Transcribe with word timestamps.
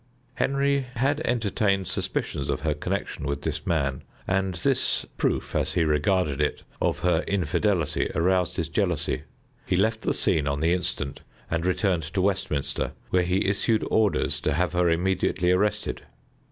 Henry 0.33 0.87
had 0.95 1.21
entertained 1.25 1.87
suspicions 1.87 2.49
of 2.49 2.61
her 2.61 2.73
connection 2.73 3.27
with 3.27 3.43
this 3.43 3.67
man, 3.67 4.01
and 4.27 4.55
this 4.55 5.05
proof, 5.17 5.55
as 5.55 5.73
he 5.73 5.83
regarded 5.83 6.41
it, 6.41 6.63
of 6.81 7.01
her 7.01 7.19
infidelity 7.27 8.09
aroused 8.15 8.57
his 8.57 8.67
jealousy. 8.67 9.21
He 9.63 9.75
left 9.75 10.01
the 10.01 10.15
scene 10.15 10.47
on 10.47 10.59
the 10.59 10.73
instant 10.73 11.19
and 11.51 11.67
returned 11.67 12.01
to 12.15 12.19
Westminster, 12.23 12.93
where 13.11 13.21
he 13.21 13.45
issued 13.47 13.85
orders 13.91 14.41
to 14.41 14.53
have 14.53 14.73
her 14.73 14.89
immediately 14.89 15.51
arrested. 15.51 16.01